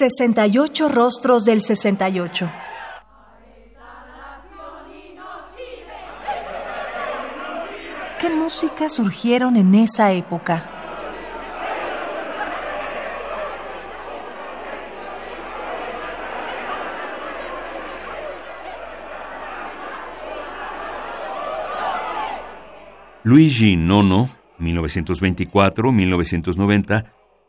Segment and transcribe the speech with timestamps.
[0.00, 2.50] 68 rostros del 68.
[8.18, 10.70] ¿Qué música surgieron en esa época?
[23.22, 27.04] Luigi Nono, 1924-1990,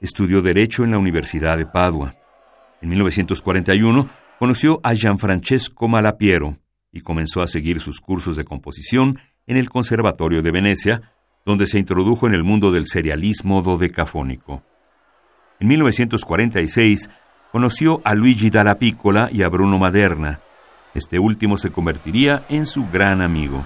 [0.00, 2.14] estudió Derecho en la Universidad de Padua.
[2.82, 4.08] En 1941
[4.38, 6.56] conoció a Gianfrancesco Malapiero
[6.92, 11.12] y comenzó a seguir sus cursos de composición en el Conservatorio de Venecia,
[11.44, 14.62] donde se introdujo en el mundo del serialismo dodecafónico.
[15.60, 17.08] En 1946
[17.52, 20.40] conoció a Luigi Dalla Piccola y a Bruno Maderna.
[20.94, 23.64] Este último se convertiría en su gran amigo.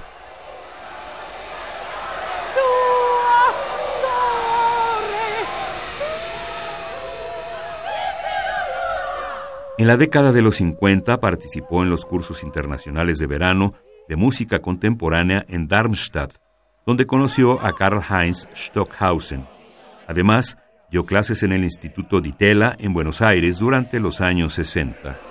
[9.80, 13.72] En la década de los 50 participó en los cursos internacionales de verano
[14.10, 16.34] de música contemporánea en Darmstadt,
[16.84, 19.48] donde conoció a Karl Heinz Stockhausen.
[20.06, 20.58] Además,
[20.90, 25.29] dio clases en el Instituto Di Tella en Buenos Aires durante los años 60.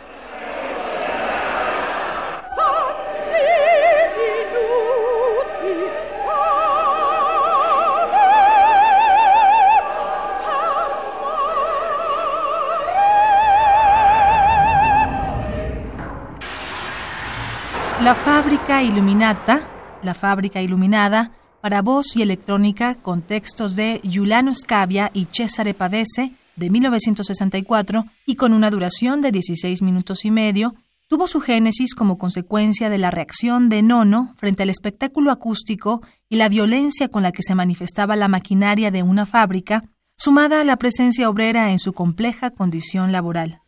[18.02, 25.12] La fábrica iluminata, la fábrica iluminada, para voz y electrónica con textos de Giuliano Scavia
[25.14, 30.76] y Cesare Pavese de 1964 y con una duración de 16 minutos y medio,
[31.10, 36.38] tuvo su génesis como consecuencia de la reacción de Nono frente al espectáculo acústico y
[36.38, 39.84] la violencia con la que se manifestaba la maquinaria de una fábrica,
[40.16, 43.60] sumada a la presencia obrera en su compleja condición laboral.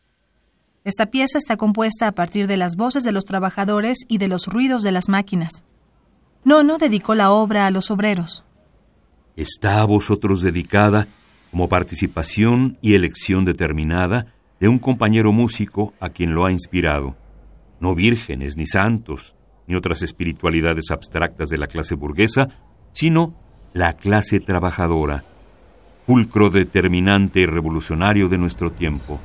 [0.83, 4.47] Esta pieza está compuesta a partir de las voces de los trabajadores y de los
[4.47, 5.63] ruidos de las máquinas.
[6.43, 8.43] Nono dedicó la obra a los obreros.
[9.35, 11.07] Está a vosotros dedicada
[11.51, 17.15] como participación y elección determinada de un compañero músico a quien lo ha inspirado.
[17.79, 19.35] No vírgenes, ni santos,
[19.67, 22.49] ni otras espiritualidades abstractas de la clase burguesa,
[22.91, 23.35] sino
[23.73, 25.23] la clase trabajadora,
[26.07, 29.19] fulcro determinante y revolucionario de nuestro tiempo.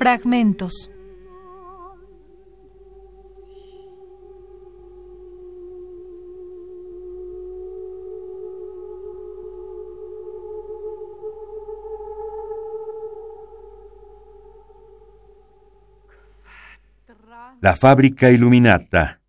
[0.00, 0.90] Fragmentos.
[17.60, 19.20] La fábrica iluminata,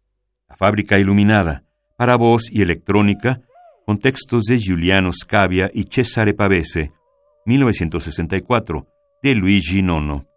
[0.47, 1.65] la fábrica iluminada,
[1.97, 3.41] para voz y electrónica,
[3.85, 6.93] con textos de Giuliano Scavia y Cesare Pavese,
[7.45, 8.87] 1964,
[9.21, 10.30] de Luigi Nono.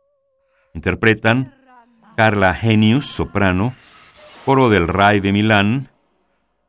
[0.74, 1.54] Interpretan
[2.16, 3.74] Carla Genius, soprano,
[4.44, 5.88] coro del RAI de Milán,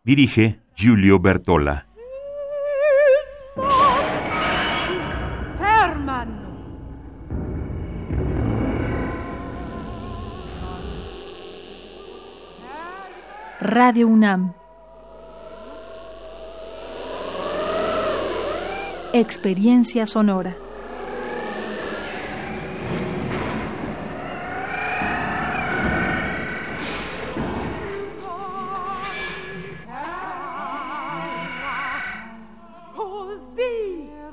[0.03, 1.87] dirige Giulio Bertola.
[13.59, 14.53] Radio UNAM.
[19.13, 20.64] Experiencia sonora.
[33.55, 34.24] thee.